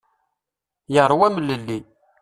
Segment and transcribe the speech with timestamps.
[0.93, 1.79] Yeṛwa amlelli.